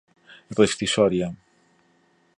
[0.57, 1.29] rescisória